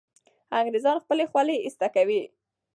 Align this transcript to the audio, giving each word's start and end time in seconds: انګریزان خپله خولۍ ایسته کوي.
انګریزان 0.59 0.97
خپله 1.03 1.23
خولۍ 1.31 1.57
ایسته 1.61 1.87
کوي. 1.95 2.21